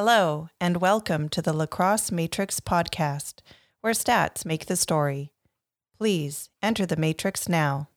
[0.00, 3.40] Hello, and welcome to the Lacrosse Matrix podcast,
[3.80, 5.32] where stats make the story.
[5.98, 7.88] Please enter the matrix now.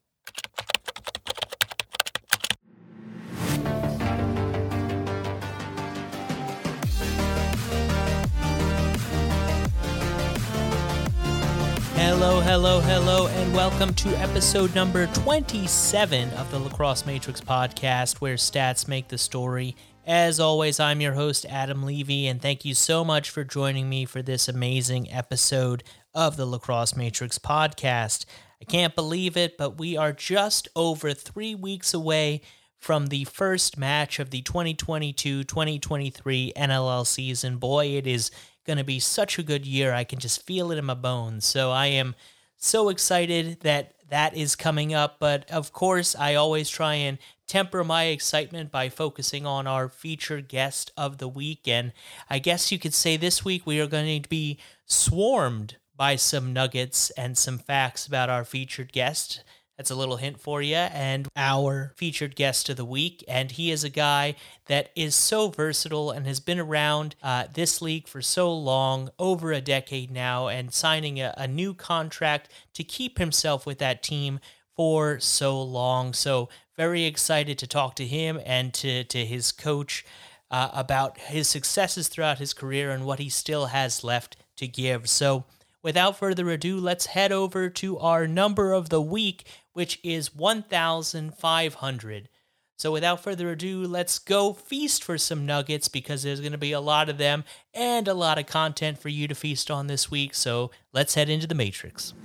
[11.93, 18.38] Hello, hello, hello, and welcome to episode number 27 of the Lacrosse Matrix podcast, where
[18.38, 19.75] stats make the story.
[20.05, 24.05] As always, I'm your host, Adam Levy, and thank you so much for joining me
[24.05, 25.84] for this amazing episode
[26.16, 28.26] of the Lacrosse Matrix podcast.
[28.59, 32.41] I can't believe it, but we are just over three weeks away
[32.79, 37.57] from the first match of the 2022 2023 NLL season.
[37.57, 38.31] Boy, it is
[38.65, 39.93] going to be such a good year.
[39.93, 41.45] I can just feel it in my bones.
[41.45, 42.15] So I am
[42.57, 45.18] so excited that that is coming up.
[45.20, 47.20] But of course, I always try and
[47.52, 51.68] temper my excitement by focusing on our featured guest of the week.
[51.68, 51.91] And
[52.30, 56.54] I guess you could say this week we are going to be swarmed by some
[56.54, 59.43] nuggets and some facts about our featured guest.
[59.76, 60.76] That's a little hint for you.
[60.76, 63.21] And our featured guest of the week.
[63.27, 64.36] And he is a guy
[64.68, 69.52] that is so versatile and has been around uh, this league for so long, over
[69.52, 74.40] a decade now, and signing a, a new contract to keep himself with that team
[74.74, 76.13] for so long.
[76.13, 76.47] So
[76.81, 80.03] very excited to talk to him and to, to his coach
[80.50, 85.07] uh, about his successes throughout his career and what he still has left to give.
[85.07, 85.46] So,
[85.84, 92.29] without further ado, let's head over to our number of the week, which is 1,500.
[92.78, 96.72] So, without further ado, let's go feast for some nuggets because there's going to be
[96.72, 97.44] a lot of them
[97.75, 100.34] and a lot of content for you to feast on this week.
[100.34, 102.16] So, let's head into the Matrix.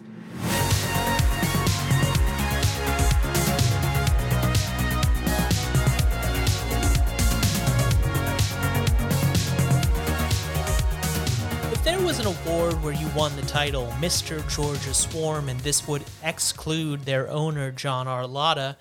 [12.27, 14.43] An award where you won the title Mr.
[14.53, 18.75] Georgia Swarm and this would exclude their owner, John Arlotta,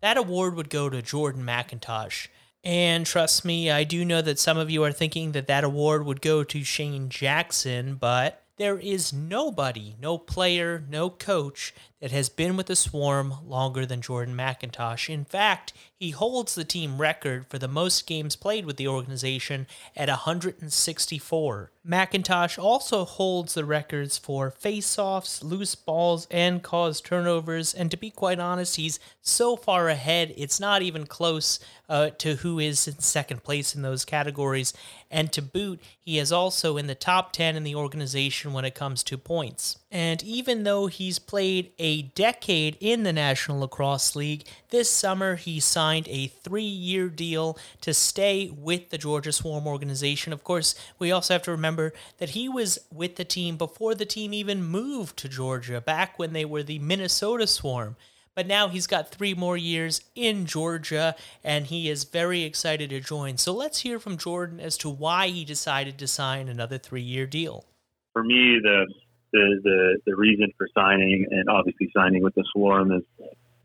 [0.00, 2.28] that award would go to Jordan MacIntosh.
[2.62, 6.06] And trust me, I do know that some of you are thinking that that award
[6.06, 12.28] would go to Shayne Jackson, but there is nobody, no player, no coach that has
[12.28, 15.12] been with the Swarm longer than Jordan MacIntosh.
[15.12, 19.66] In fact, he holds the team record for the most games played with the organization
[19.96, 21.72] at 164.
[21.88, 28.10] MacIntosh also holds the records for face-offs, loose balls, and caused turnovers, and to be
[28.10, 31.58] quite honest, he's so far ahead, it's not even close
[31.88, 34.72] uh, to who is in second place in those categories.
[35.10, 38.74] And to boot, he is also in the top 10 in the organization when it
[38.74, 39.78] comes to points.
[39.90, 45.60] And even though he's played a decade in the National Lacrosse League, this summer he
[45.60, 50.34] signed a three year deal to stay with the Georgia Swarm organization.
[50.34, 54.04] Of course, we also have to remember that he was with the team before the
[54.04, 57.96] team even moved to Georgia, back when they were the Minnesota Swarm.
[58.34, 63.00] But now he's got three more years in Georgia and he is very excited to
[63.00, 63.38] join.
[63.38, 67.26] So let's hear from Jordan as to why he decided to sign another three year
[67.26, 67.64] deal.
[68.12, 68.86] For me, the
[69.32, 73.02] the, the, the reason for signing and obviously signing with the Swarm is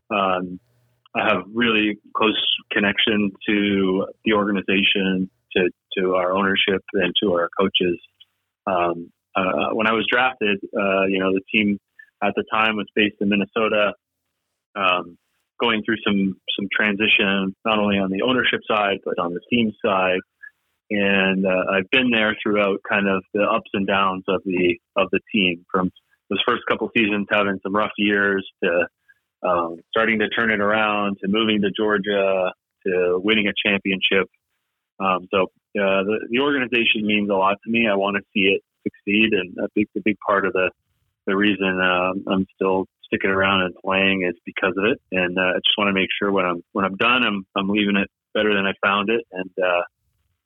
[0.09, 0.59] um,
[1.15, 2.41] I have really close
[2.71, 7.99] connection to the organization, to, to our ownership, and to our coaches.
[8.65, 11.79] Um, uh, when I was drafted, uh, you know, the team
[12.23, 13.93] at the time was based in Minnesota,
[14.75, 15.17] um,
[15.59, 19.71] going through some some transition, not only on the ownership side but on the team
[19.83, 20.19] side
[20.89, 25.09] and uh, I've been there throughout kind of the ups and downs of the of
[25.11, 25.91] the team from
[26.29, 28.87] those first couple seasons having some rough years to
[29.47, 32.51] um, starting to turn it around to moving to Georgia
[32.85, 34.29] to winning a championship.
[34.99, 37.87] Um, so uh, the, the organization means a lot to me.
[37.91, 40.69] I want to see it succeed, and a big, a big part of the
[41.25, 44.99] the reason um, I'm still sticking around and playing is because of it.
[45.11, 47.69] And uh, I just want to make sure when I'm when I'm done, I'm I'm
[47.69, 49.83] leaving it better than I found it, and uh,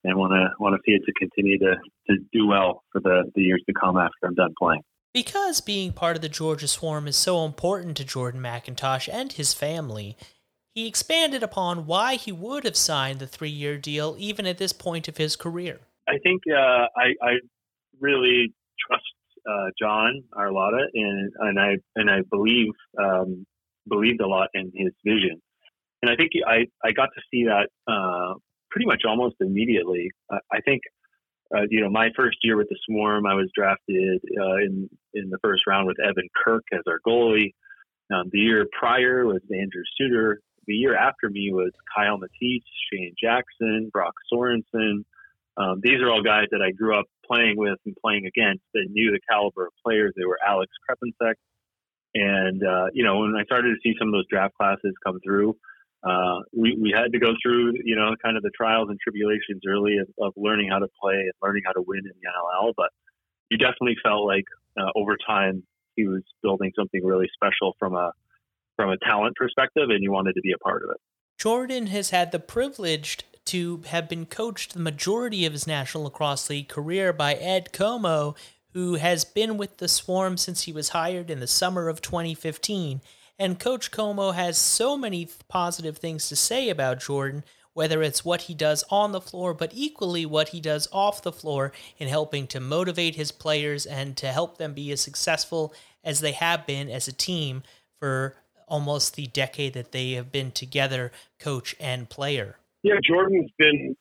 [0.07, 1.75] and want to want to see it to continue to,
[2.09, 4.81] to do well for the, the years to come after I'm done playing.
[5.13, 9.53] Because being part of the Georgia Swarm is so important to Jordan MacIntosh and his
[9.53, 10.15] family,
[10.73, 14.73] he expanded upon why he would have signed the three year deal even at this
[14.73, 15.79] point of his career.
[16.07, 17.31] I think uh, I, I,
[17.99, 18.53] really
[18.87, 19.03] trust
[19.49, 22.71] uh, John Arlotta, and and I and I believe
[23.01, 23.45] um,
[23.89, 25.41] believed a lot in his vision,
[26.01, 28.35] and I think I I got to see that uh,
[28.77, 30.11] pretty much almost immediately.
[30.31, 30.81] I think,
[31.55, 35.29] uh, you know, my first year with the Swarm, I was drafted uh, in in
[35.29, 37.53] the first round with Evan Kirk as our goalie.
[38.13, 40.39] Um, the year prior was Andrew Suitor.
[40.67, 45.05] The year after me was Kiel Matisz, Shayne Jackson, Brock Sorensen,
[45.57, 48.85] um, these are all guys that I grew up playing with and playing against that
[48.89, 50.13] knew the caliber of players.
[50.15, 51.33] They were Alex Crepinsek.
[52.13, 55.19] And, uh, you know, when I started to see some of those draft classes come
[55.25, 55.57] through,
[56.07, 59.61] uh, we, we had to go through, you know, kind of the trials and tribulations
[59.67, 62.73] early of, of learning how to play and learning how to win in the NLL.
[62.77, 62.89] But
[63.49, 64.45] you definitely felt like
[64.79, 65.63] uh, over time
[65.95, 68.11] he was building something really special from a
[68.75, 70.97] from a talent perspective, and you wanted to be a part of it.
[71.39, 76.49] Jordan has had the privilege to have been coached the majority of his National Lacrosse
[76.49, 78.35] League career by Ed Comeau,
[78.73, 83.01] who has been with the Swarm since he was hired in the summer of 2015.
[83.39, 87.43] And Coach Comeau has so many positive things to say about Jordan,
[87.73, 91.31] whether it's what he does on the floor, but equally what he does off the
[91.31, 95.73] floor in helping to motivate his players and to help them be as successful
[96.03, 97.61] as they have been as a team
[97.99, 98.35] for
[98.67, 102.57] almost the decade that they have been together, coach and player.
[102.83, 103.95] Yeah, Jordan's been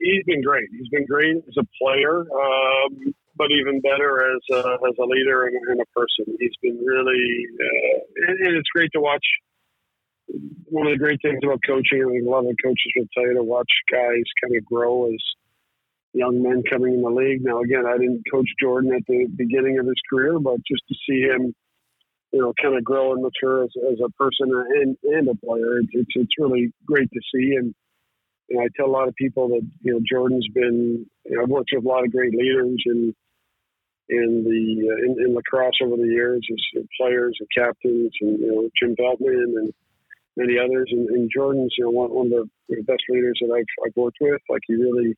[0.00, 0.68] he's been great.
[0.70, 5.46] He's been great as a player, um, but even better as a, as a leader
[5.46, 6.36] and, and a person.
[6.38, 7.24] He's been really,
[7.56, 7.98] uh,
[8.28, 9.24] and, and, it's great to watch.
[10.66, 13.34] One of the great things about coaching, and a lot of coaches will tell you
[13.34, 15.22] to watch guys kind of grow as
[16.12, 17.40] young men coming in the league.
[17.42, 20.94] Now, again, I didn't coach Jordan at the beginning of his career, but just to
[21.08, 21.54] see him
[22.32, 25.80] you know, kind of grow and mature as, as a person and, and a player.
[25.80, 27.56] It's, it's, really great to see.
[27.56, 27.74] And,
[28.50, 31.48] and I tell a lot of people that, you know, Jordan's been, you know, I've
[31.48, 33.14] worked with a lot of great leaders in,
[34.10, 38.52] in the, uh, in, in, lacrosse over the years as players and captains and, you
[38.52, 39.72] know, Jim Veltman and
[40.36, 40.88] many others.
[40.90, 44.18] And, and Jordan's, you know, one, one of the best leaders that I've, I've worked
[44.20, 44.40] with.
[44.48, 45.16] Like he really,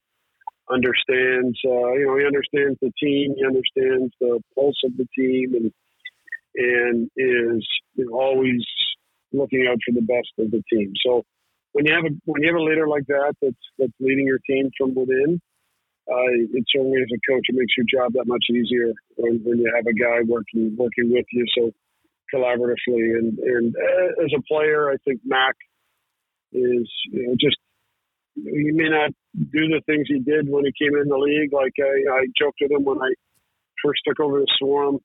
[0.70, 5.54] understands, uh, you know, he understands the team, he understands the pulse of the team,
[5.54, 5.72] and
[6.54, 8.64] and is you know, always
[9.32, 10.92] looking out for the best of the team.
[11.04, 11.24] So
[11.72, 14.40] when you have a when you have a leader like that that's that's leading your
[14.48, 15.40] team from within,
[16.10, 19.58] uh, it certainly as a coach it makes your job that much easier when, when
[19.58, 21.70] you have a guy working working with you so
[22.34, 23.18] collaboratively.
[23.18, 25.54] And and uh, as a player, I think Mac
[26.52, 27.56] is you know, just
[28.34, 31.52] he may not do the things he did when he came in the league.
[31.52, 33.12] Like I, I joked with him when I
[33.84, 34.98] first took over the Swarm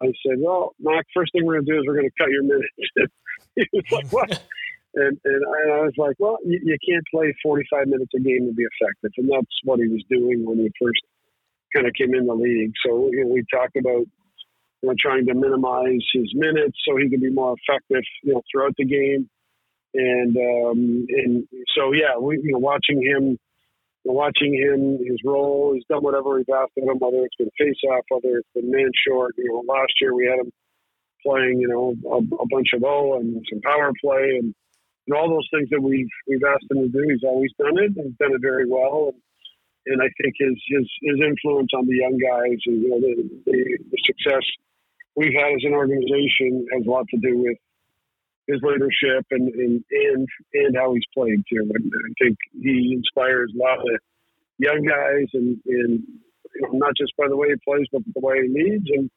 [0.00, 2.68] I said, "Well, Mac, first thing we're to do is we're to cut your minutes."
[3.56, 4.42] he was like, "What?"
[4.94, 5.42] And and
[5.72, 9.12] I, was like, "Well, you, you, can't play 45 minutes a game to be effective,"
[9.18, 11.00] and that's what he was doing when he first
[11.74, 12.72] kind of came in the league.
[12.84, 14.06] So you know, we talked about
[14.82, 18.42] you know trying to minimize his minutes so he could be more effective, you know,
[18.50, 19.28] throughout the game.
[19.94, 23.38] And um, and so yeah, we you know watching him
[24.04, 27.80] watching him, his role, he's done whatever we've asked of him, whether it's been face
[27.90, 29.34] off, whether it's been man short.
[29.36, 30.52] You know, last year we had him
[31.24, 34.54] playing, you know, a, a bunch of O and some power play and,
[35.08, 37.08] and all those things that we've we've asked him to do.
[37.08, 39.12] He's always done it and done it very well.
[39.12, 39.20] And,
[39.86, 43.14] and I think his, his his influence on the young guys and you know the,
[43.46, 44.44] the, the success
[45.16, 47.56] we've had as an organization has a lot to do with
[48.46, 51.64] his leadership and and and, and how he's played too.
[51.64, 54.00] And I think he inspires a lot of
[54.58, 56.04] young guys and and
[56.54, 58.86] you know, not just by the way he plays, but the way he leads.
[58.92, 59.10] And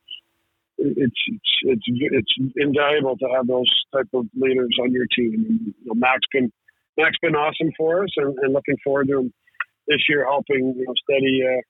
[0.81, 5.45] it's it's it's it's invaluable to have those type of leaders on your team.
[5.47, 6.51] And, you know, Max been
[6.97, 9.33] Max been awesome for us, and, and looking forward to him
[9.87, 11.43] this year helping you know steady.
[11.45, 11.61] Uh,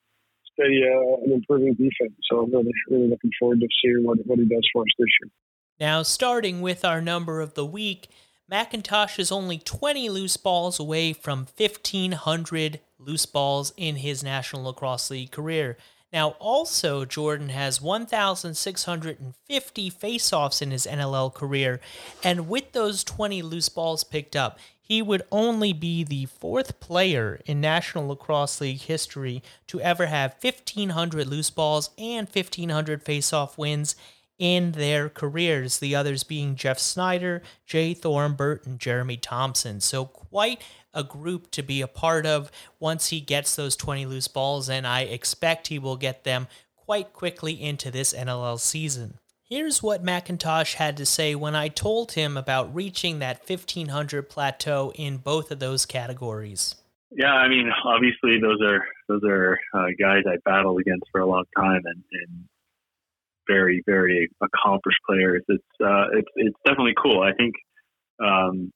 [0.54, 2.14] steady uh, and improving defense.
[2.30, 5.08] So I'm really, really looking forward to seeing what, what he does for us this
[5.22, 5.32] year.
[5.80, 8.10] Now, starting with our number of the week,
[8.52, 15.10] MacIntosh is only 20 loose balls away from 1,500 loose balls in his National Lacrosse
[15.10, 15.78] League career.
[16.14, 21.80] Now, also, Jordan has 1,650 faceoffs in his NLL career,
[22.22, 27.40] and with those 20 loose balls picked up, he would only be the fourth player
[27.46, 33.96] in National Lacrosse League history to ever have 1,500 loose balls and 1,500 faceoff wins
[34.42, 39.80] in their careers, the others being Geoff Snider, Jay Thorimbert, and Jeremy Thompson.
[39.80, 40.64] So, quite
[40.96, 44.88] a group to be a part of once he gets those 20 loose balls, and
[44.88, 49.20] I expect he will get them quite quickly into this NLL season.
[49.44, 54.92] Here's what MacIntosh had to say when I told him about reaching that 1500 plateau
[54.96, 56.76] in both of those categories.
[57.12, 61.28] Yeah, I mean, obviously those are those are uh, guys I battled against for a
[61.28, 62.46] long time, and, and
[63.48, 65.44] very, very accomplished players.
[65.48, 67.22] It's uh, it's it's definitely cool.
[67.22, 67.54] I think,
[68.24, 68.72] um,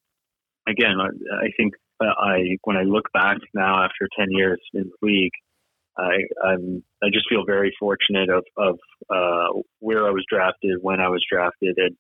[0.68, 1.08] again, I,
[1.46, 5.32] I think I when I look back now after ten years in the league,
[5.98, 8.80] I I'm I just feel very fortunate of of
[9.10, 11.96] uh, where I was drafted, when I was drafted, and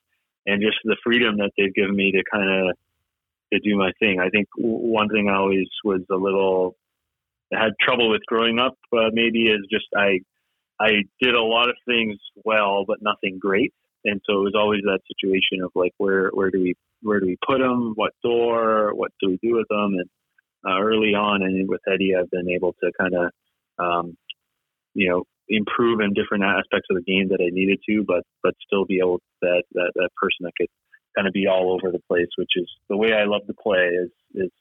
[0.46, 2.76] and just the freedom that they've given me to kind of
[3.54, 4.20] to do my thing.
[4.20, 6.76] I think one thing I always was a little
[7.54, 10.20] had trouble with growing up uh, maybe is just I
[10.79, 14.82] I did a lot of things well, but nothing great, and so it was always
[14.84, 18.94] that situation of like where where do we where do we put them, what door,
[18.94, 20.10] what do we do with them, and
[20.65, 23.32] uh, early on and with Eddie, I've been able to kind of
[23.79, 24.17] um,
[24.94, 28.55] you know improve in different aspects of the game that I needed to, but but
[28.65, 30.70] still be able that that that person that could
[31.15, 33.91] kind of be all over the place, which is the way I love to play.
[33.94, 34.51] Is is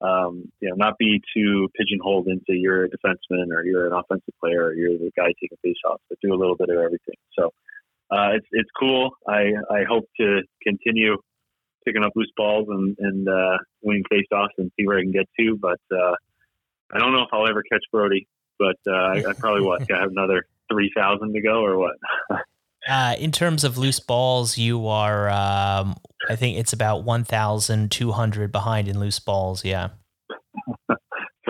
[0.00, 4.34] um, you know not be too pigeonholed into you're a defenseman or you're an offensive
[4.40, 7.16] player or you're the guy taking faceoffs, but do a little bit of everything.
[7.38, 7.52] So
[8.10, 9.10] uh, it's it's cool.
[9.28, 11.16] I I hope to continue
[11.84, 15.28] picking up loose balls and and uh, winning faceoffs and see where I can get
[15.38, 15.80] to, but.
[15.90, 16.14] Uh,
[16.92, 19.98] I don't know if I'll ever catch Brodie, but uh, I, I, probably what I
[19.98, 21.96] have another three thousand to go or what.
[22.88, 25.28] uh, in terms of loose balls, you are.
[25.30, 25.96] Um,
[26.28, 29.64] I think it's about one thousand two hundred behind in loose balls.
[29.64, 29.88] Yeah.
[30.90, 30.96] so,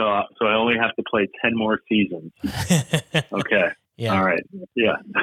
[0.02, 2.32] uh, so I only have to play ten more seasons.
[3.32, 3.68] okay.
[3.98, 4.14] Yeah.
[4.14, 4.42] All right.
[4.74, 4.96] Yeah.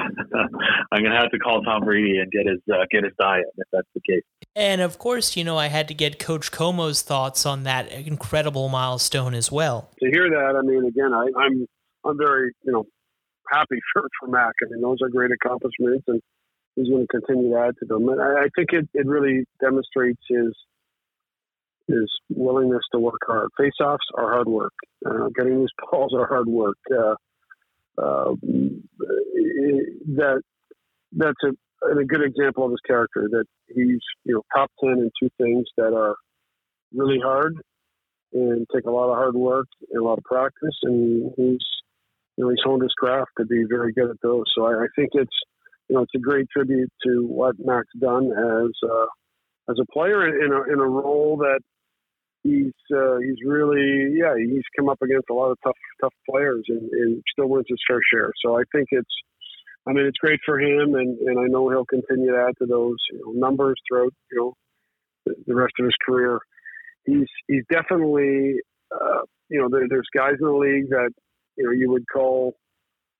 [0.92, 3.68] I'm gonna have to call Tom Brady and get his uh, get his diet if
[3.72, 4.22] that's the case.
[4.56, 8.68] And of course, you know, I had to get Coach Comeau's thoughts on that incredible
[8.68, 9.90] milestone as well.
[10.00, 11.66] To hear that, I mean, again, I, I'm
[12.04, 12.84] I'm very, you know,
[13.50, 14.52] happy for, for Mac.
[14.62, 16.20] I mean, those are great accomplishments, and
[16.76, 18.08] he's going to continue to add to them.
[18.08, 20.52] And I, I think it, it really demonstrates his
[21.86, 23.50] his willingness to work hard.
[23.58, 24.72] Face-offs are hard work.
[25.04, 26.78] Uh, getting these balls are hard work.
[26.90, 27.14] Uh,
[28.00, 28.32] uh,
[30.16, 30.40] that
[31.12, 33.28] that's a, a good example of his character.
[33.30, 36.16] That he's you know top ten in two things that are
[36.92, 37.56] really hard
[38.32, 41.58] and take a lot of hard work and a lot of practice, and he's
[42.36, 44.44] you know, he's honed his craft to be very good at those.
[44.56, 45.36] So I, I think it's,
[45.88, 49.06] you know, it's a great tribute to what Mac's done as uh,
[49.70, 51.60] as a player in a in a role that
[52.42, 56.64] he's uh, he's really yeah he's come up against a lot of tough tough players
[56.68, 58.32] and, and still wins his fair share.
[58.44, 59.14] So I think it's
[59.88, 62.66] I mean it's great for him and, and I know he'll continue to add to
[62.66, 64.54] those you know, numbers throughout you know
[65.46, 66.38] the, rest of his career.
[67.06, 68.56] He's he's definitely
[68.92, 71.10] uh, you know there, there's guys in the league that
[71.56, 72.54] you know you would call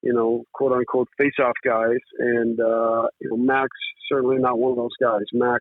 [0.03, 3.69] you know quote unquote face off guys, and uh, you know Max
[4.11, 5.25] certainly not one of those guys.
[5.33, 5.61] Mac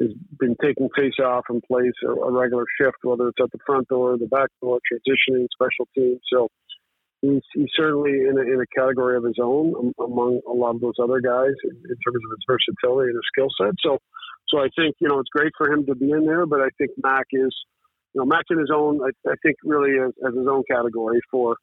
[0.00, 3.58] has been taking face off and plays a, a regular shift, whether it's at the
[3.66, 6.20] front door, the back door, transitioning, special teams.
[6.32, 6.48] So
[7.20, 10.80] he's, he's certainly in a, in a category of his own among a lot of
[10.80, 13.74] those other guys in, in terms of his versatility and his skill set.
[13.82, 13.98] So,
[14.48, 16.68] so I think you know it's great for him to be in there, but I
[16.78, 17.54] think Mac is,
[18.14, 19.00] you know, Mac in his own.
[19.02, 21.56] I, I think really as, as his own category for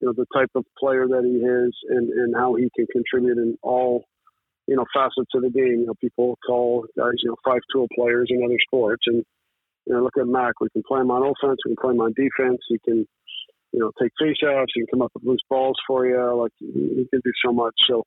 [0.00, 3.38] you know the type of player that he is and, and how he can contribute
[3.38, 4.04] in all
[4.66, 5.80] you know facets of the game.
[5.80, 9.24] You know, people call guys you know five tool players in other sports, and
[9.86, 10.60] you know look at Mac.
[10.60, 12.60] We can play him on offense, we can play him on defense.
[12.68, 13.06] He can
[13.72, 16.34] you know take faceoffs, he can come up with loose balls for you.
[16.34, 17.74] Like he can do so much.
[17.88, 18.04] So.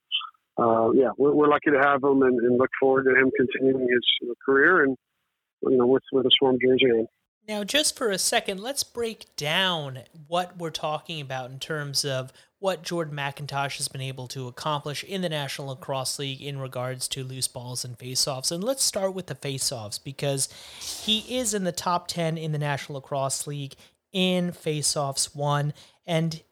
[0.58, 3.88] Uh, yeah, we're, we're, lucky to have him and, and, look forward to him continuing
[3.88, 4.98] his career and
[5.62, 7.08] you know with with a Swarm jersey on.
[7.50, 12.32] Now, just for a second, let's break down what we're talking about in terms of
[12.60, 17.08] what Jordan MacIntosh has been able to accomplish in the National Lacrosse League in regards
[17.08, 18.52] to loose balls and faceoffs.
[18.52, 20.48] And let's start with the faceoffs because
[20.80, 23.74] he is in the top 10 in the National Lacrosse League
[24.14, 25.74] in faceoffs won.
[26.06, 26.44] And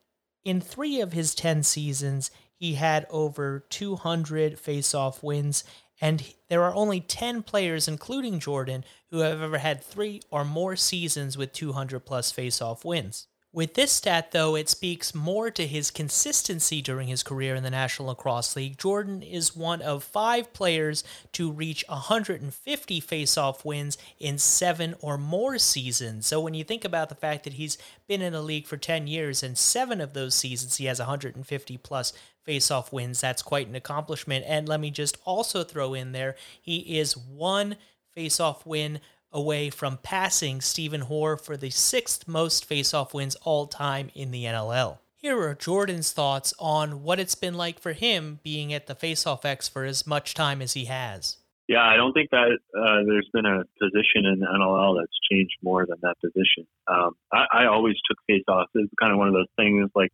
[0.43, 5.63] in three of his 10 seasons, he had over 200 faceoff wins
[5.99, 10.75] and there are only 10 players, including Jordan, who have ever had three or more
[10.75, 13.27] seasons with 200 plus faceoff wins.
[13.57, 17.71] With this stat, though, it speaks more to his consistency during his career in the
[17.71, 18.77] National Lacrosse League.
[18.77, 25.57] Jordan is one of five players to reach 150 faceoff wins in seven or more
[25.57, 26.27] seasons.
[26.27, 29.07] So when you think about the fact that he's been in the league for 10
[29.07, 32.13] years and seven of those seasons he has 150 plus
[32.47, 34.45] faceoff wins, that's quite an accomplishment.
[34.47, 37.77] And let me just also throw in there, he is one
[38.15, 38.99] faceoff win
[39.31, 44.45] away from passing Stephen Hoare for the sixth most faceoff wins all time in the
[44.45, 44.99] NLL.
[45.15, 49.45] Here are Jordan's thoughts on what it's been like for him being at the Faceoff
[49.45, 51.37] X for as much time as he has.
[51.67, 55.85] Yeah, I don't think that uh, there's been a position in NLL that's changed more
[55.85, 56.65] than that position.
[56.87, 58.67] Um, I, I always took faceoffs.
[58.75, 60.11] It's kind of one of those things like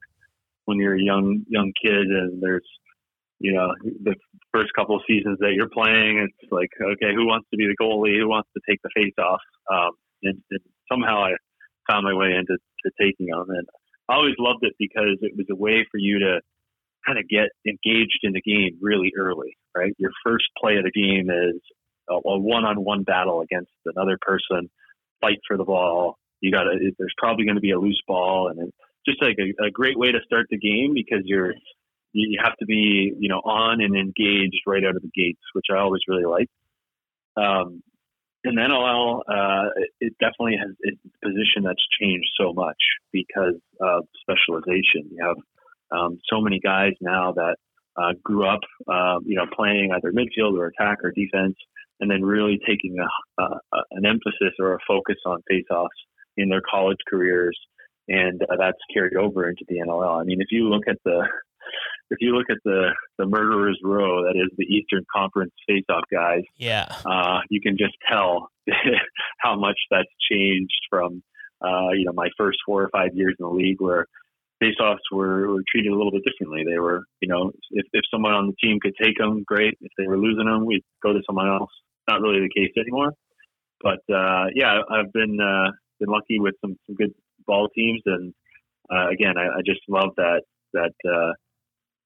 [0.65, 2.67] when you're a young young kid and there's
[3.43, 4.15] you know, the
[4.53, 7.75] first couple of seasons that you're playing, it's like, okay, who wants to be the
[7.75, 8.17] goalie?
[8.17, 9.41] Who wants to take the face off?
[9.69, 9.91] Um,
[10.23, 11.31] and, and somehow I
[11.91, 13.45] found my way into to taking them.
[13.49, 13.67] And
[14.07, 16.39] I always loved it because it was a way for you to
[17.05, 19.91] kind of get engaged in the game really early, right?
[19.97, 21.59] Your first play of the game is
[22.09, 24.69] a one on one battle against another person,
[25.19, 26.91] fight for the ball, you got to.
[26.97, 29.97] There's probably going to be a loose ball, and it's just like a, a great
[29.97, 31.53] way to start the game because you're
[32.13, 35.65] you have to be you know on and engaged right out of the gates, which
[35.71, 36.49] I always really like.
[37.35, 37.81] Um,
[38.45, 39.69] and NLL, uh,
[40.01, 42.77] it definitely has its position that's changed so much
[43.11, 45.09] because of specialization.
[45.11, 45.37] You have
[45.97, 47.55] um, so many guys now that
[47.95, 51.55] uh, grew up, uh, you know, playing either midfield or attack or defense,
[51.99, 53.59] and then really taking a, a,
[53.91, 55.87] an emphasis or a focus on faceoffs
[56.35, 57.57] in their college careers,
[58.09, 60.19] and uh, that's carried over into the NLL.
[60.19, 61.25] I mean, if you look at the
[62.13, 66.43] if you look at the the murderers row, that is the Eastern Conference faceoff guys.
[66.57, 68.49] Yeah, uh, you can just tell
[69.39, 71.23] how much that's changed from
[71.61, 74.05] uh, you know my first four or five years in the league, where
[74.61, 76.63] faceoffs were, were treated a little bit differently.
[76.63, 79.77] They were, you know, if, if someone on the team could take them, great.
[79.81, 81.71] If they were losing them, we'd go to someone else.
[82.07, 83.13] Not really the case anymore.
[83.81, 87.13] But uh, yeah, I've been uh, been lucky with some, some good
[87.45, 88.33] ball teams, and
[88.89, 90.43] uh, again, I, I just love that
[90.73, 91.33] that uh,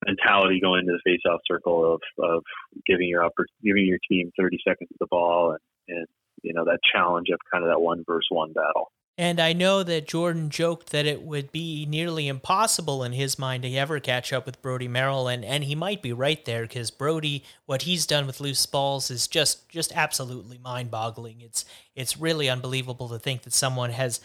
[0.06, 2.44] mentality going into the faceoff circle of of
[2.86, 6.08] giving your upper, giving your team 30 seconds of the ball, and and
[6.44, 8.92] you know that challenge of kind of that one versus one battle.
[9.20, 13.63] And I know that Jordan joked that it would be nearly impossible in his mind
[13.63, 16.92] to ever catch up with Brodie Merrill, and, and he might be right there because
[16.92, 21.42] Brodie, what he's done with loose balls is just just absolutely mind-boggling.
[21.42, 24.22] It's it's really unbelievable to think that someone has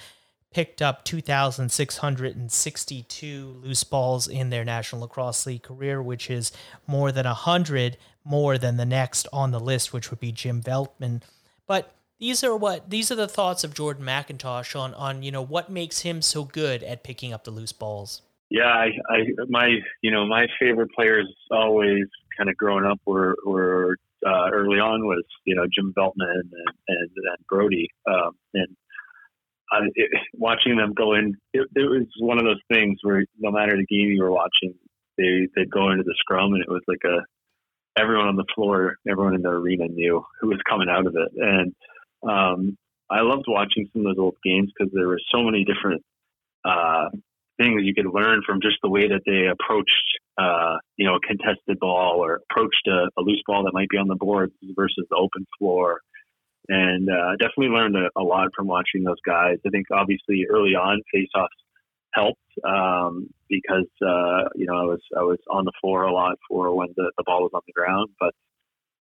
[0.53, 6.53] picked up 2,662 loose balls in their National Lacrosse League career, which is
[6.87, 11.23] more than 100 more than the next on the list, which would be Jim Veltman.
[11.67, 15.43] But these are what these are the thoughts of Jordan MacIntosh on on you know
[15.43, 18.23] what makes him so good at picking up the loose balls.
[18.49, 19.19] Yeah, I, I
[19.49, 22.05] my you know my favorite players always
[22.37, 26.53] kind of growing up were were uh, early on was you know Jim Veltman and
[26.89, 28.77] and, and Brodie um, and
[29.95, 33.77] It, watching them go in it, it was one of those things where no matter
[33.77, 34.75] the game you were watching
[35.19, 37.21] they they'd go into the scrum and it was like a
[38.01, 41.33] everyone on the floor everyone in the arena knew who was coming out of it
[41.37, 41.75] and
[42.29, 42.77] um,
[43.11, 46.03] I loved watching some of those old games because there were so many different
[46.65, 47.11] uh,
[47.61, 51.21] things you could learn from just the way that they approached, uh, you know, a
[51.21, 55.05] contested ball or approached a, a, loose ball that might be on the board versus
[55.11, 56.01] the open floor.
[56.69, 59.57] And uh, definitely learned a, a, lot from watching those guys.
[59.67, 61.49] I think obviously early on faceoffs
[62.15, 66.39] helped um, because uh, you know I was I was on the floor a lot
[66.49, 68.11] for when the, the ball was on the ground.
[68.21, 68.33] But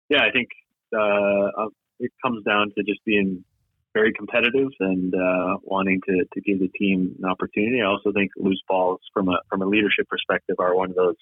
[0.09, 0.49] yeah, I think
[0.96, 1.68] uh,
[1.99, 3.44] it comes down to just being
[3.92, 7.81] very competitive and uh, wanting to, to give the team an opportunity.
[7.83, 11.16] I also think loose balls from a from a leadership perspective are one of those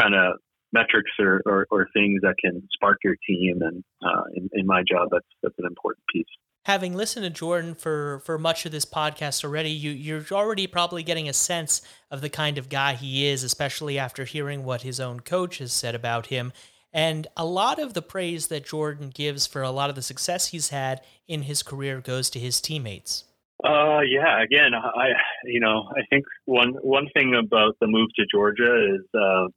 [0.00, 0.38] kind of
[0.74, 3.62] metrics or, or, or, things that can spark your team.
[3.62, 6.26] And uh, in, in my job, that's that's an important piece.
[6.64, 11.02] Having listened to Jordan for, for much of this podcast already, you, you're already probably
[11.02, 14.98] getting a sense of the kind of guy he is, especially after hearing what his
[14.98, 16.52] own coach has said about him.
[16.90, 20.48] And a lot of the praise that Jordan gives for a lot of the success
[20.48, 23.24] he's had in his career goes to his teammates.
[23.62, 24.42] Uh, yeah.
[24.42, 25.08] Again, I,
[25.44, 29.48] you know, I think one one thing about the move to Georgia is, uh, uh,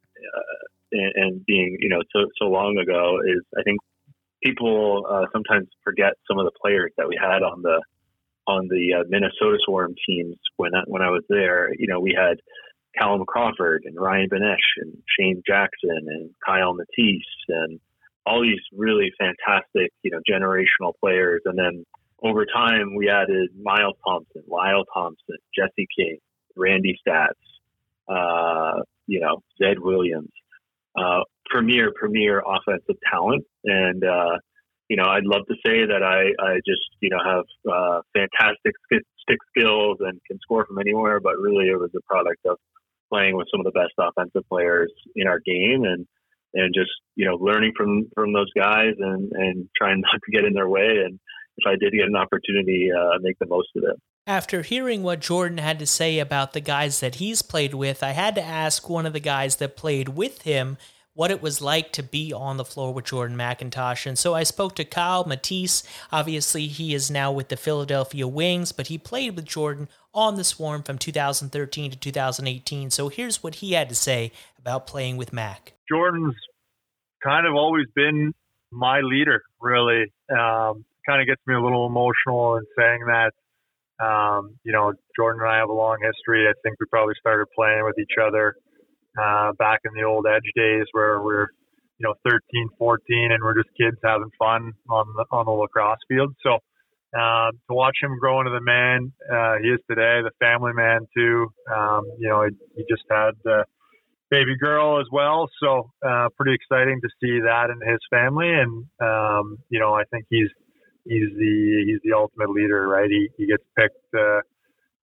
[0.92, 3.80] and, and, being, you know, so so long ago is, I think
[4.44, 7.82] people uh, sometimes forget some of the players that we had on the
[8.48, 11.70] on the uh, Minnesota Swarm teams when I, when I was there.
[11.78, 12.38] You know, we had
[12.98, 17.20] Callum Crawford and Ryan Benesch and Shayne Jackson and Kiel Matisz
[17.50, 17.80] and
[18.26, 21.42] all these really fantastic, you know, generational players.
[21.46, 21.86] And then
[22.24, 26.18] over time, we added Miles Thompson, Lyle Thompson, Jesse King,
[26.56, 27.32] Randy Staats,
[28.10, 30.32] uh, you know, Zed Williams,
[30.98, 33.44] uh, premier, premier offensive talent.
[33.64, 34.38] And, uh,
[34.90, 38.74] you know, I'd love to say that I, I just, you know, have uh, fantastic
[38.90, 42.58] stick skills and can score from anywhere, but really it was a product of
[43.12, 46.06] playing with some of the best offensive players in our game and
[46.54, 50.46] and just you know learning from from those guys and and trying not to get
[50.46, 51.20] in their way and
[51.58, 53.98] if I did get an opportunity, uh, make the most of it.
[54.28, 58.12] After hearing what Jordan had to say about the guys that he's played with, I
[58.12, 60.78] had to ask one of the guys that played with him
[61.14, 64.06] what it was like to be on the floor with Jordan MacIntosh.
[64.06, 65.82] And so I spoke to Kiel Matisz.
[66.12, 70.44] Obviously, he is now with the Philadelphia Wings, but he played with Jordan on the
[70.44, 72.90] Swarm from 2013 to 2018.
[72.92, 75.72] So here's what he had to say about playing with Mac.
[75.90, 76.36] Jordan's
[77.24, 78.34] kind of always been
[78.72, 80.12] my leader, really.
[80.30, 83.32] Um, kind of gets me a little emotional in saying that.
[84.00, 86.48] Um, you know, Jordan and I have a long history.
[86.48, 88.56] I think we probably started playing with each other
[89.18, 91.48] uh, back in the old Edge days where we're,
[91.98, 96.00] you know, 13, 14, and we're just kids having fun on the on the lacrosse
[96.08, 96.36] field.
[96.44, 96.60] So
[97.18, 101.08] um, to watch him grow into the man uh, he is today, the family man
[101.16, 101.48] too.
[101.74, 103.66] Um, you know, he, he just had the
[104.30, 108.50] baby girl as well, so uh, pretty exciting to see that in his family.
[108.54, 110.50] And um, you know, I think he's
[111.08, 113.10] he's the he's the ultimate leader, right?
[113.10, 114.14] He he gets picked.
[114.14, 114.42] Uh,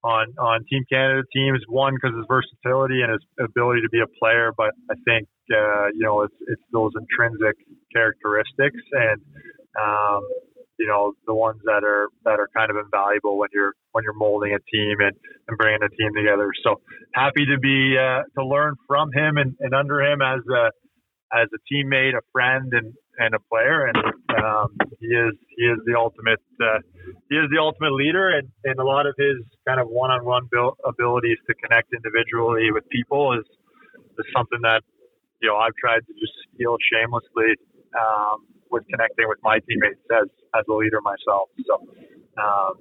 [0.04, 1.60] on on Team Canada teams.
[1.66, 5.88] One because his versatility and his ability to be a player, but I think uh,
[5.96, 7.56] you know it's it's those intrinsic
[7.92, 9.20] characteristics and
[9.80, 10.22] um,
[10.78, 14.14] you know the ones that are that are kind of invaluable when you're when you're
[14.14, 15.16] molding a team and,
[15.48, 16.52] and bringing a team together.
[16.62, 16.80] So
[17.14, 20.70] happy to be uh, to learn from him and, and under him as a
[21.32, 23.86] as a teammate, a friend, and and a player.
[23.86, 23.98] And
[24.34, 26.80] um, he is he is the ultimate uh,
[27.30, 28.30] he is the ultimate leader.
[28.30, 30.48] And, and a lot of his kind of one on one
[30.86, 33.46] abilities to connect individually with people is
[34.18, 34.82] is something that
[35.42, 37.58] you know I've tried to just steal shamelessly
[37.94, 41.50] um, with connecting with my teammates as as a leader myself.
[41.66, 41.82] So
[42.38, 42.74] um,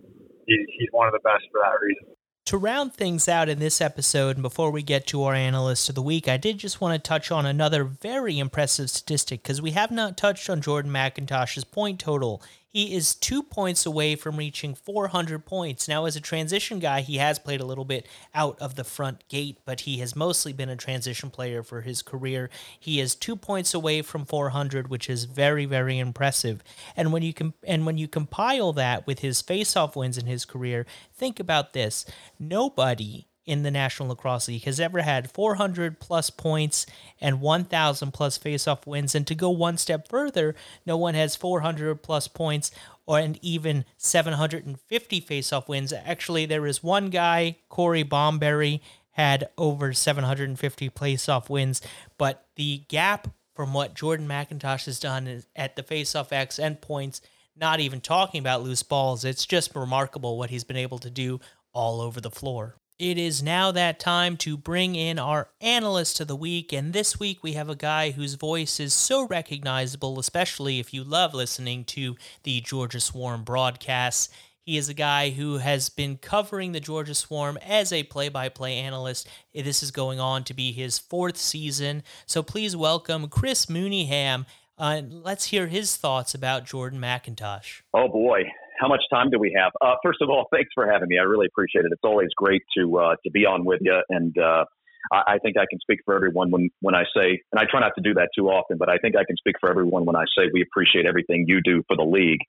[0.47, 2.12] he, he's one of the best for that reason.
[2.53, 5.95] To round things out in this episode, and before we get to our analyst of
[5.95, 9.71] the week, I did just want to touch on another very impressive statistic because we
[9.71, 14.73] have not touched on Jordan MacIntosh's point total he is two points away from reaching
[14.73, 15.87] 400 points.
[15.87, 19.27] Now, as a transition guy, he has played a little bit out of the front
[19.27, 22.49] gate, but he has mostly been a transition player for his career.
[22.79, 26.63] He is two points away from 400, which is very, very impressive.
[26.97, 30.43] And when you com- and when you compile that with his faceoff wins in his
[30.43, 32.05] career, think about this:
[32.39, 36.85] nobody in the National Lacrosse League has ever had 400 plus points
[37.19, 39.15] and 1,000 plus faceoff wins.
[39.15, 42.71] And to go one step further, no one has 400 plus points
[43.05, 45.91] or and even 750 faceoff wins.
[45.93, 48.79] Actually, there is one guy, Corey Bomberry,
[49.11, 51.81] had over 750 faceoff wins,
[52.17, 56.81] but the gap from what Jordan MacIntosh has done is at the faceoff X and
[56.81, 57.21] points,
[57.55, 61.39] not even talking about loose balls, it's just remarkable what he's been able to do
[61.73, 62.75] all over the floor.
[62.99, 67.19] It is now that time to bring in our analyst of the week, and this
[67.19, 71.85] week we have a guy whose voice is so recognizable, especially if you love listening
[71.85, 74.29] to the Georgia Swarm broadcasts.
[74.61, 78.47] He is a guy who has been covering the Georgia Swarm as a play by
[78.49, 79.27] play analyst.
[79.55, 82.03] This is going on to be his fourth season.
[82.27, 84.45] So please welcome Chris Mooneyham.
[84.77, 87.81] Uh, let's hear his thoughts about Jordan MacIntosh.
[87.91, 88.43] Oh, boy
[88.83, 89.71] how much time do we have?
[89.79, 91.17] Uh, first of all, thanks for having me.
[91.17, 91.91] I really appreciate it.
[91.91, 94.65] It's always great to uh, to be on with you, and uh,
[95.11, 97.79] I, I, think I can speak for everyone when when I say, and I try
[97.79, 100.17] not to do that too often, but I think I can speak for everyone when
[100.17, 102.41] I say we appreciate everything you do for the league.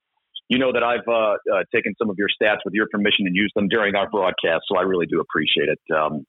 [0.49, 3.35] You know that I've uh, uh, taken some of your stats with your permission and
[3.35, 5.81] used them during our broadcast, so I really do appreciate it.
[5.95, 6.27] Um,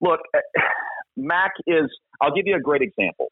[0.00, 0.20] look,
[1.16, 1.90] Mac is.
[2.20, 3.28] I'll give you a great example.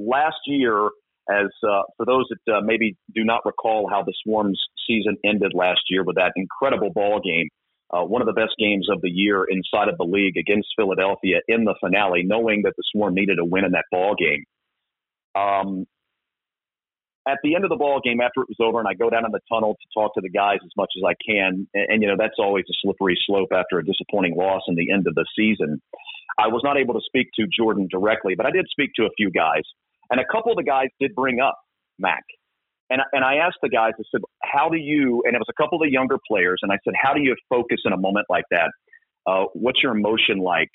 [0.00, 0.90] Last year,
[1.28, 5.52] as uh, for those that uh, maybe do not recall how the Swarm's season ended
[5.54, 7.48] last year with that incredible ball game,
[7.92, 11.40] uh, one of the best games of the year inside of the league against Philadelphia
[11.46, 14.44] in the finale, knowing that the Swarm needed a win in that ball game.
[15.36, 15.86] Um,
[17.28, 19.26] at the end of the ball game, after it was over, and I go down
[19.26, 22.02] in the tunnel to talk to the guys as much as I can, and, and
[22.02, 25.14] you know that's always a slippery slope after a disappointing loss in the end of
[25.14, 25.80] the season.
[26.38, 29.10] I was not able to speak to Jordan directly, but I did speak to a
[29.16, 29.64] few guys.
[30.10, 31.58] And a couple of the guys did bring up
[31.98, 32.22] Mac.
[32.90, 35.62] And, and I asked the guys, I said, how do you, and it was a
[35.62, 38.26] couple of the younger players, and I said, how do you focus in a moment
[38.28, 38.70] like that?
[39.26, 40.70] Uh, what's your emotion like?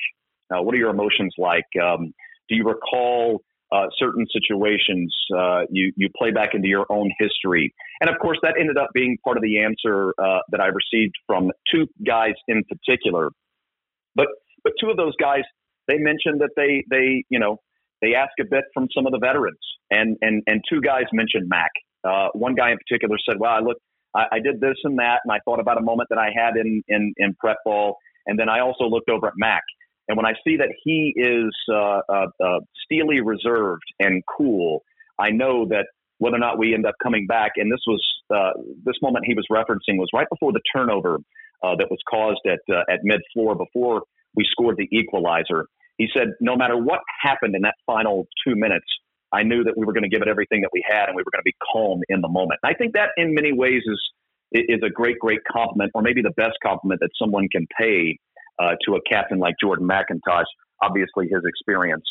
[0.54, 1.66] Uh, what are your emotions like?
[1.82, 2.14] Um,
[2.50, 5.14] do you recall uh, certain situations?
[5.36, 7.74] Uh, you, you play back into your own history.
[8.00, 11.16] And of course, that ended up being part of the answer uh, that I received
[11.26, 13.30] from two guys in particular.
[14.16, 14.28] But,
[14.64, 15.42] but two of those guys,
[15.88, 17.58] they mentioned that they, they, you know,
[18.04, 21.48] they ask a bit from some of the veterans, and and and two guys mentioned
[21.48, 21.72] Mac.
[22.04, 23.78] Uh, one guy in particular said, "Well, I look,
[24.16, 26.56] I, I, did this and that, and I thought about a moment that I had
[26.56, 29.64] in in in prep ball, and then I also looked over at Mac,
[30.08, 34.84] and when I see that he is uh, uh, uh, steely reserved and cool,
[35.20, 35.86] I know that."
[36.20, 38.02] Whether or not we end up coming back, and this was
[38.34, 38.52] uh,
[38.86, 41.18] this moment he was referencing was right before the turnover
[41.62, 44.04] uh, that was caused at at mid floor before
[44.36, 45.66] we scored the equalizer.
[45.98, 48.86] He said, no matter what happened in that final two minutes,
[49.34, 51.22] I knew that we were going to give it everything that we had and we
[51.22, 52.60] were going to be calm in the moment.
[52.64, 54.00] I think that in many ways is
[54.54, 58.20] is a great, great compliment, or maybe the best compliment that someone can pay
[58.62, 60.46] uh, to a captain like Jordan MacIntosh.
[60.84, 62.06] Obviously, his experience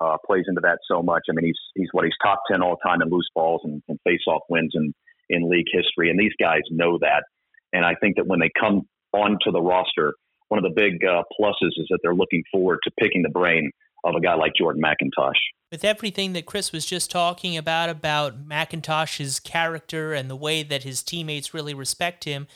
[0.00, 1.22] uh, plays into that so much.
[1.28, 3.98] I mean, he's he's what he's top ten all time in loose balls and, and
[4.04, 4.94] face off wins in
[5.28, 7.24] in league history, and these guys know that.
[7.72, 10.14] And I think that when they come onto the roster,
[10.48, 13.70] one of the big uh, pluses is that they're looking forward to picking the brain
[14.04, 15.32] of a guy like Jordan MacIntosh.
[15.70, 20.84] With everything that Chris was just talking about, about MacIntosh's character and the way that
[20.84, 22.46] his teammates really respect him,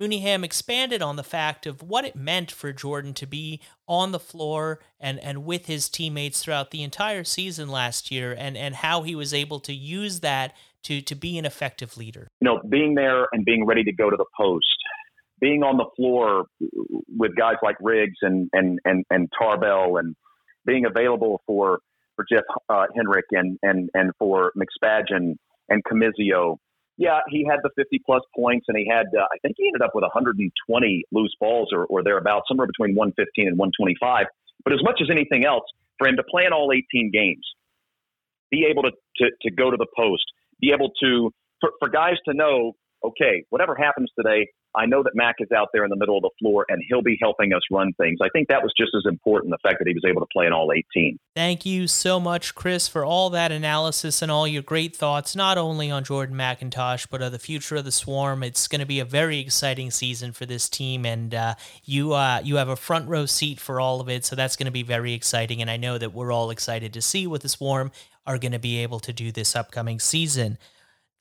[0.00, 4.18] Mooneyham expanded on the fact of what it meant for Jordan to be on the
[4.18, 9.02] floor and, and with his teammates throughout the entire season last year and, and how
[9.02, 12.26] he was able to use that to, to be an effective leader.
[12.40, 14.66] You know, being there and being ready to go to the post,
[15.42, 16.46] being on the floor
[17.18, 20.16] with guys like Riggs and, and, and, and Tarbell and
[20.64, 21.80] being available for,
[22.16, 25.34] for Jeff uh, Henrick and, and, and for McSpadgen
[25.68, 26.56] and Comizio
[26.98, 29.82] yeah, he had the 50 plus points, and he had, uh, I think he ended
[29.82, 34.26] up with 120 loose balls or, or thereabouts, somewhere between 115 and 125.
[34.64, 35.64] But as much as anything else,
[35.98, 37.44] for him to play in all 18 games,
[38.50, 40.24] be able to, to, to go to the post,
[40.60, 42.74] be able to, for, for guys to know,
[43.04, 46.22] okay, whatever happens today, I know that Mac is out there in the middle of
[46.22, 48.18] the floor and he'll be helping us run things.
[48.22, 50.46] I think that was just as important, the fact that he was able to play
[50.46, 51.18] in all 18.
[51.36, 55.58] Thank you so much, Chris, for all that analysis and all your great thoughts, not
[55.58, 58.42] only on Jordan MacIntosh, but of the future of the Swarm.
[58.42, 62.40] It's going to be a very exciting season for this team, and uh, you, uh,
[62.42, 64.82] you have a front row seat for all of it, so that's going to be
[64.82, 65.60] very exciting.
[65.60, 67.92] And I know that we're all excited to see what the Swarm
[68.26, 70.56] are going to be able to do this upcoming season.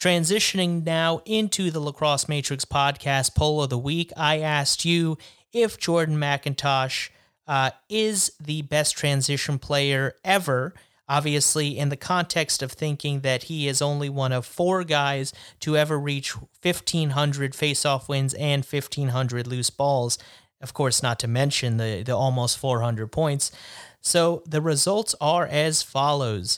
[0.01, 5.19] Transitioning now into the Lacrosse Matrix podcast poll of the week, I asked you
[5.53, 7.09] if Jordan MacIntosh
[7.47, 10.73] uh, is the best transition player ever.
[11.07, 15.77] Obviously, in the context of thinking that he is only one of four guys to
[15.77, 20.17] ever reach 1,500 faceoff wins and 1,500 loose balls.
[20.61, 23.51] Of course, not to mention the, the almost 400 points.
[23.99, 26.57] So the results are as follows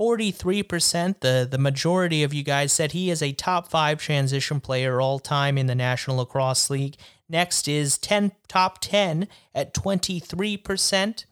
[0.00, 4.98] 43%, the, the majority of you guys said he is a top five transition player
[4.98, 6.96] all time in the National Lacrosse League.
[7.28, 11.24] Next is 10 top 10 at 23%.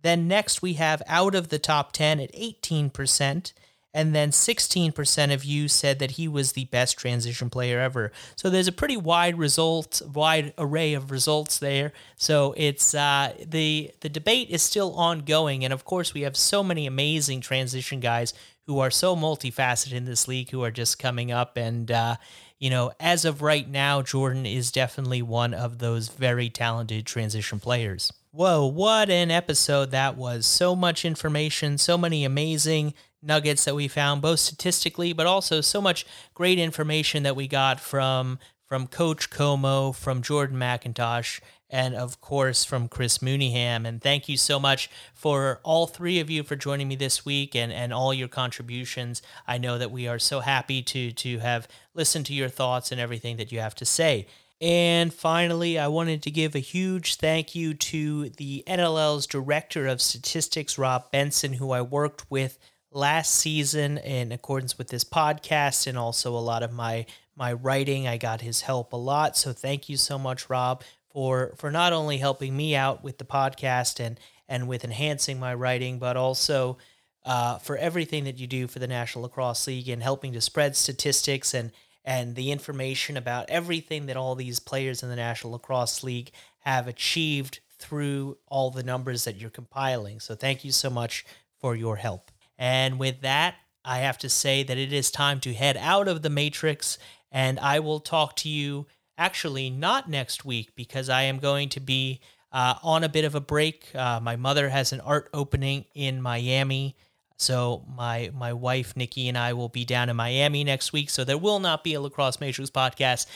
[0.00, 3.52] Then next we have out of the top 10 at 18%
[3.98, 8.12] and then 16% of you said that he was the best transition player ever.
[8.36, 11.92] So there's a pretty wide result, wide array of results there.
[12.16, 16.62] So it's uh, the the debate is still ongoing, and of course we have so
[16.62, 18.34] many amazing transition guys
[18.68, 21.90] who are so multifaceted in this league who are just coming up and.
[21.90, 22.16] Uh,
[22.60, 27.60] you know, as of right now, Jordan is definitely one of those very talented transition
[27.60, 28.12] players.
[28.32, 30.44] Whoa, what an episode that was.
[30.44, 35.80] So much information, so many amazing nuggets that we found, both statistically, but also so
[35.80, 42.20] much great information that we got from from Coach Comeau, from Jordan MacIntosh, and of
[42.20, 43.86] course from Chris Mooneyham.
[43.86, 47.56] And thank you so much for all three of you for joining me this week
[47.56, 49.22] and, and all your contributions.
[49.46, 53.00] I know that we are so happy to to have listened to your thoughts and
[53.00, 54.26] everything that you have to say.
[54.60, 60.02] And finally, I wanted to give a huge thank you to the NLL's Director of
[60.02, 62.58] Statistics, Rob Benson, who I worked with
[62.90, 68.08] last season in accordance with this podcast and also a lot of my my writing.
[68.08, 69.36] I got his help a lot.
[69.36, 73.24] So thank you so much, Rob, for for not only helping me out with the
[73.24, 76.78] podcast and and with enhancing my writing, but also
[77.24, 80.76] uh, for everything that you do for the National Lacrosse League and helping to spread
[80.76, 81.72] statistics and
[82.04, 86.88] and the information about everything that all these players in the National Lacrosse League have
[86.88, 90.18] achieved through all the numbers that you're compiling.
[90.18, 91.26] So thank you so much
[91.60, 92.30] for your help.
[92.58, 96.22] And with that, I have to say that it is time to head out of
[96.22, 96.98] the Matrix,
[97.30, 101.80] and I will talk to you actually not next week because I am going to
[101.80, 102.20] be
[102.52, 103.94] uh, on a bit of a break.
[103.94, 106.96] Uh, my mother has an art opening in Miami.
[107.36, 111.08] So my my wife Nikki and I will be down in Miami next week.
[111.08, 113.26] So there will not be a lacrosse matrix podcast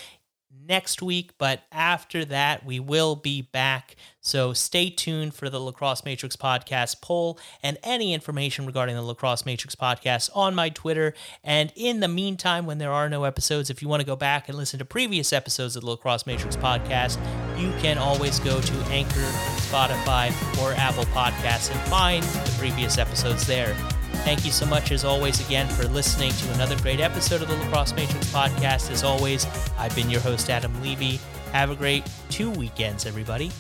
[0.67, 3.97] next week, but after that, we will be back.
[4.21, 9.45] So stay tuned for the Lacrosse Matrix podcast poll and any information regarding the Lacrosse
[9.45, 11.15] Matrix podcast on my Twitter.
[11.43, 14.49] And in the meantime, when there are no episodes, if you want to go back
[14.49, 17.19] and listen to previous episodes of the Lacrosse Matrix podcast,
[17.59, 20.31] you can always go to Anchor, Spotify,
[20.63, 23.77] or Apple Podcasts and find the previous episodes there.
[24.25, 27.57] Thank you so much, as always, again, for listening to another great episode of the
[27.57, 28.91] Lacrosse Matrix podcast.
[28.91, 29.47] As always,
[29.79, 31.19] I've been your host, Adam Levy.
[31.53, 33.51] Have a great two weekends, everybody.